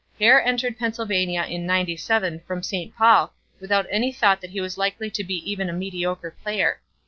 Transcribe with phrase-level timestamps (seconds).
[0.19, 2.95] Hare entered Pennsylvania in '97 from St.
[2.95, 6.81] Paul without any thought that he was likely to be even a mediocre player.